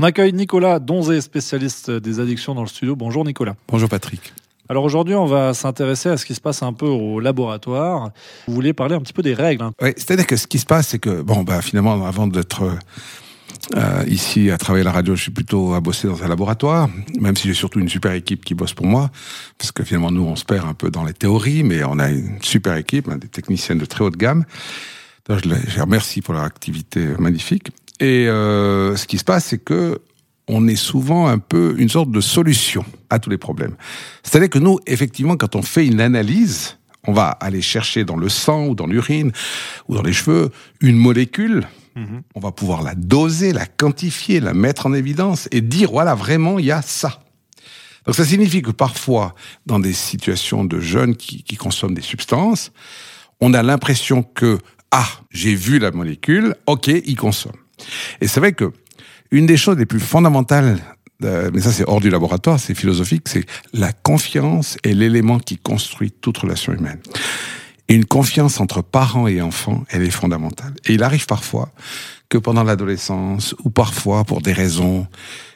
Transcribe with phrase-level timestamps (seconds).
[0.00, 2.94] On accueille Nicolas Donzé, spécialiste des addictions dans le studio.
[2.94, 3.56] Bonjour Nicolas.
[3.66, 4.32] Bonjour Patrick.
[4.68, 8.12] Alors aujourd'hui, on va s'intéresser à ce qui se passe un peu au laboratoire.
[8.46, 9.64] Vous voulez parler un petit peu des règles.
[9.64, 9.72] hein.
[9.82, 12.78] Oui, c'est-à-dire que ce qui se passe, c'est que, bon, bah, finalement, avant d'être
[13.74, 16.88] euh, ici à travailler à la radio, je suis plutôt à bosser dans un laboratoire,
[17.18, 19.10] même si j'ai surtout une super équipe qui bosse pour moi,
[19.58, 22.08] parce que finalement, nous, on se perd un peu dans les théories, mais on a
[22.08, 24.44] une super équipe, hein, des techniciennes de très haute gamme.
[25.28, 27.68] Je les remercie pour leur activité magnifique.
[28.00, 30.00] Et euh, ce qui se passe, c'est que
[30.48, 33.76] on est souvent un peu une sorte de solution à tous les problèmes.
[34.22, 38.30] C'est-à-dire que nous, effectivement, quand on fait une analyse, on va aller chercher dans le
[38.30, 39.32] sang ou dans l'urine
[39.88, 40.50] ou dans les cheveux
[40.80, 41.66] une molécule.
[42.36, 46.60] On va pouvoir la doser, la quantifier, la mettre en évidence et dire voilà vraiment
[46.60, 47.24] il y a ça.
[48.06, 49.34] Donc ça signifie que parfois,
[49.66, 52.70] dans des situations de jeunes qui, qui consomment des substances,
[53.40, 54.60] on a l'impression que
[54.90, 57.56] ah j'ai vu la molécule, ok il consomme.
[58.20, 58.72] Et c'est vrai que
[59.30, 60.78] une des choses les plus fondamentales,
[61.24, 65.58] euh, mais ça c'est hors du laboratoire, c'est philosophique, c'est la confiance est l'élément qui
[65.58, 67.00] construit toute relation humaine.
[67.88, 70.74] Une confiance entre parents et enfants, elle est fondamentale.
[70.84, 71.72] Et il arrive parfois
[72.28, 75.06] que pendant l'adolescence, ou parfois pour des raisons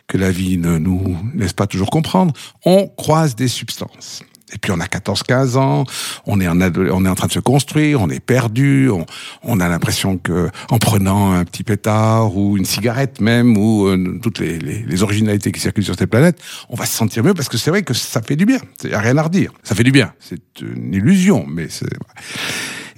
[0.09, 2.33] que la vie ne nous laisse pas toujours comprendre,
[2.65, 4.23] on croise des substances.
[4.53, 5.85] Et puis on a 14-15 ans,
[6.27, 9.07] on est, en on est en train de se construire, on est perdu, on,
[9.43, 14.19] on a l'impression que en prenant un petit pétard ou une cigarette même, ou euh,
[14.23, 17.35] toutes les, les, les originalités qui circulent sur cette planète, on va se sentir mieux
[17.35, 18.59] parce que c'est vrai que ça fait du bien.
[18.85, 19.53] Il n'y a rien à redire.
[19.63, 20.13] Ça fait du bien.
[20.19, 21.87] C'est une illusion, mais c'est...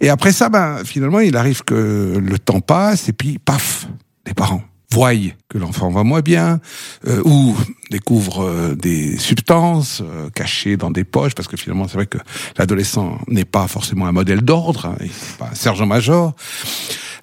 [0.01, 3.87] Et après ça, ben, finalement, il arrive que le temps passe et puis, paf,
[4.27, 5.13] les parents voient
[5.49, 6.61] que l'enfant va moins bien,
[7.07, 7.57] euh, ou
[7.95, 12.19] découvrent euh, des substances euh, cachées dans des poches, parce que finalement, c'est vrai que
[12.59, 14.97] l'adolescent n'est pas forcément un modèle d'ordre, hein,
[15.39, 16.35] pas un sergent-major.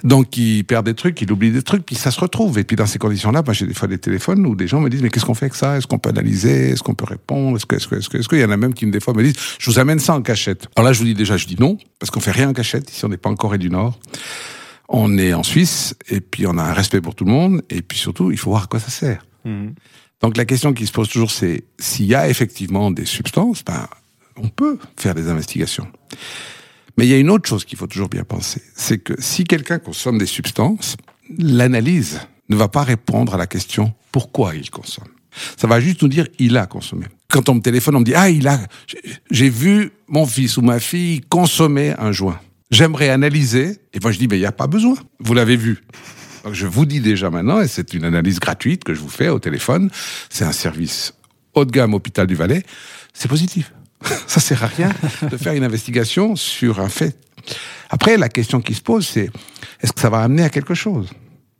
[0.05, 2.57] Donc, il perd des trucs, il oublie des trucs, puis ça se retrouve.
[2.57, 4.89] Et puis, dans ces conditions-là, moi, j'ai des fois des téléphones où des gens me
[4.89, 5.77] disent, mais qu'est-ce qu'on fait avec ça?
[5.77, 6.69] Est-ce qu'on peut analyser?
[6.69, 7.57] Est-ce qu'on peut répondre?
[7.57, 9.13] Est-ce que, est-ce que, est-ce que, est-ce qu'il y en a même qui, des fois,
[9.13, 10.67] me disent, je vous amène ça en cachette.
[10.75, 12.89] Alors là, je vous dis déjà, je dis non, parce qu'on fait rien en cachette.
[12.89, 13.99] Ici, on n'est pas en Corée du Nord.
[14.87, 17.81] On est en Suisse, et puis on a un respect pour tout le monde, et
[17.81, 19.23] puis surtout, il faut voir à quoi ça sert.
[19.45, 19.73] Mhm.
[20.21, 23.87] Donc la question qui se pose toujours, c'est s'il y a effectivement des substances, ben,
[24.37, 25.87] on peut faire des investigations.
[26.97, 29.43] Mais il y a une autre chose qu'il faut toujours bien penser, c'est que si
[29.45, 30.95] quelqu'un consomme des substances,
[31.39, 32.19] l'analyse
[32.49, 35.07] ne va pas répondre à la question pourquoi il consomme.
[35.57, 37.05] Ça va juste nous dire il a consommé.
[37.29, 40.57] Quand on me téléphone, on me dit ah il a, j'ai- j'ai vu mon fils
[40.57, 42.39] ou ma fille consommer un joint.
[42.69, 43.79] J'aimerais analyser.
[43.93, 44.95] Et moi je dis mais il n'y a pas besoin.
[45.19, 45.79] Vous l'avez vu.
[46.51, 49.39] Je vous dis déjà maintenant, et c'est une analyse gratuite que je vous fais au
[49.39, 49.89] téléphone,
[50.29, 51.13] c'est un service
[51.53, 52.63] haut de gamme Hôpital du Valais,
[53.13, 53.73] c'est positif.
[54.27, 54.89] Ça sert à rien
[55.29, 57.15] de faire une investigation sur un fait.
[57.89, 59.29] Après, la question qui se pose, c'est
[59.81, 61.09] est-ce que ça va amener à quelque chose?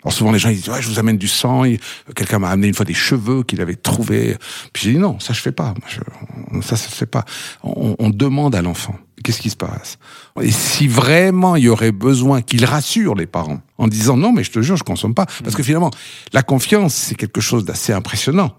[0.03, 1.63] Alors souvent les gens ils disent ouais je vous amène du sang.
[2.15, 4.35] Quelqu'un m'a amené une fois des cheveux qu'il avait trouvés.
[4.73, 5.73] Puis j'ai dit non ça je fais pas.
[6.61, 7.25] Ça ça se fait pas.
[7.63, 9.97] On, on demande à l'enfant qu'est-ce qui se passe?
[10.41, 14.43] Et si vraiment il y aurait besoin qu'il rassure les parents en disant non mais
[14.43, 15.91] je te jure je consomme pas parce que finalement
[16.33, 18.55] la confiance c'est quelque chose d'assez impressionnant.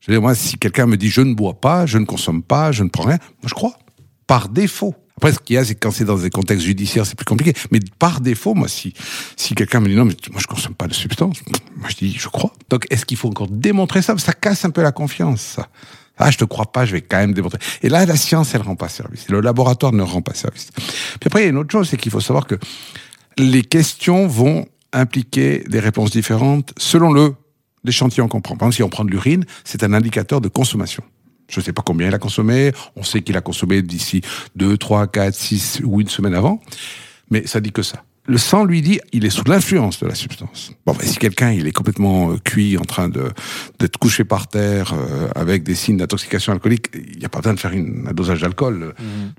[0.00, 2.42] Je veux dire moi si quelqu'un me dit je ne bois pas, je ne consomme
[2.42, 3.78] pas, je ne prends rien, moi je crois
[4.26, 4.94] par défaut.
[5.18, 7.52] Après, ce qu'il y a, c'est quand c'est dans des contextes judiciaires, c'est plus compliqué.
[7.72, 8.94] Mais par défaut, moi, si,
[9.34, 11.38] si quelqu'un me dit non, mais moi, je consomme pas de substance,
[11.76, 12.52] moi, je dis, je crois.
[12.70, 14.16] Donc, est-ce qu'il faut encore démontrer ça?
[14.16, 15.66] Ça casse un peu la confiance, ça.
[16.18, 17.58] Ah, je te crois pas, je vais quand même démontrer.
[17.82, 19.28] Et là, la science, elle rend pas service.
[19.28, 20.68] Le laboratoire ne rend pas service.
[20.76, 22.54] Puis après, il y a une autre chose, c'est qu'il faut savoir que
[23.38, 27.34] les questions vont impliquer des réponses différentes selon le
[27.84, 28.56] l'échantillon qu'on prend.
[28.56, 31.02] Par exemple, si on prend de l'urine, c'est un indicateur de consommation.
[31.48, 32.72] Je ne sais pas combien il a consommé.
[32.96, 34.20] On sait qu'il a consommé d'ici
[34.56, 36.60] 2, 3, 4, 6 ou une semaine avant.
[37.30, 38.04] Mais ça dit que ça.
[38.28, 40.72] Le sang, lui, dit, il est sous l'influence de la substance.
[40.84, 43.30] Bon, ben, si quelqu'un, il est complètement euh, cuit, en train de
[43.78, 47.54] d'être couché par terre, euh, avec des signes d'intoxication alcoolique, il n'y a pas besoin
[47.54, 48.92] de faire une, un dosage d'alcool euh,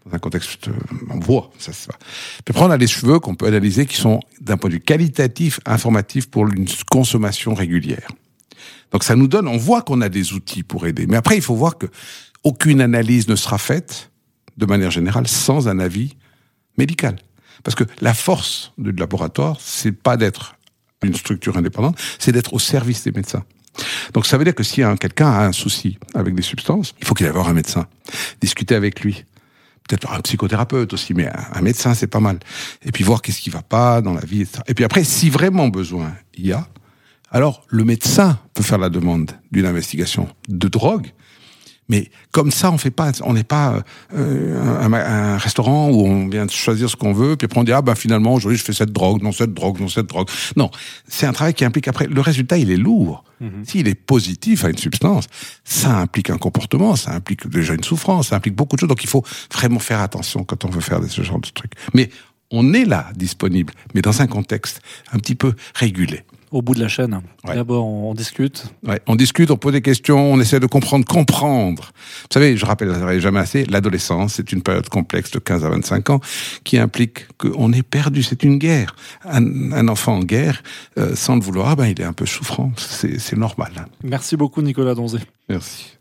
[0.08, 0.72] dans un contexte, euh,
[1.12, 1.86] on voit, ça se.
[2.44, 4.82] Puis après, on a les cheveux qu'on peut analyser, qui sont, d'un point de vue
[4.82, 8.10] qualitatif, informatif pour une consommation régulière.
[8.92, 11.08] Donc ça nous donne, on voit qu'on a des outils pour aider.
[11.08, 11.88] Mais après, il faut voir que
[12.44, 14.12] aucune analyse ne sera faite,
[14.58, 16.16] de manière générale, sans un avis
[16.78, 17.18] médical.
[17.64, 20.56] Parce que la force du laboratoire, c'est pas d'être
[21.04, 23.44] une structure indépendante, c'est d'être au service des médecins.
[24.14, 27.06] Donc ça veut dire que si un- quelqu'un a un souci avec des substances, il
[27.06, 27.86] faut qu'il aille voir un médecin,
[28.42, 29.24] discuter avec lui.
[29.88, 32.40] Peut-être un psychothérapeute aussi, mais un, un médecin, c'est pas mal.
[32.84, 34.60] Et puis voir qu'est-ce qui va pas dans la vie, etc.
[34.68, 36.68] Et puis après, si vraiment besoin il y a,
[37.32, 41.12] alors le médecin peut faire la demande d'une investigation de drogue,
[41.88, 43.84] Mais comme ça, on fait pas, on n'est pas
[44.16, 47.64] euh, un, un, restaurant où on vient de choisir ce qu'on veut, puis après on
[47.64, 50.30] dit ah ben finalement aujourd'hui je fais cette drogue, non cette drogue, non cette drogue.
[50.56, 50.70] Non,
[51.08, 53.24] c'est un travail qui implique après le résultat, il est lourd.
[53.40, 53.66] Mhm.
[53.66, 55.26] S'il est positif à une substance,
[55.64, 58.90] ça implique un comportement, ça implique déjà une souffrance, ça implique beaucoup de choses.
[58.90, 61.74] Donc il faut vraiment faire attention quand on veut faire ce genre de trucs.
[61.94, 62.10] Mais
[62.52, 66.80] on est là, disponible, mais dans un contexte un petit peu régulé au bout de
[66.80, 67.22] la chaîne.
[67.46, 68.66] D'abord, on, discute.
[68.84, 71.92] Ouais, on discute, on pose des questions, on essaie de comprendre, comprendre.
[72.22, 76.10] Vous savez, je rappelle jamais assez, l'adolescence, c'est une période complexe de 15 à 25
[76.10, 76.20] ans
[76.64, 78.24] qui implique qu'on est perdu.
[78.24, 78.96] C'est une guerre.
[79.26, 80.64] Un, un, enfant en guerre,
[80.98, 82.72] euh, sans le vouloir, ben, il est un peu souffrant.
[82.78, 83.88] C'est normal.
[84.04, 85.20] Merci beaucoup, Nicolas Donzé.
[85.48, 85.98] Merci.